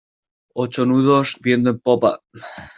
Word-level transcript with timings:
ocho 0.55 0.83
nudos, 0.87 1.37
viento 1.43 1.65
de 1.73 1.77
popa... 1.77 2.11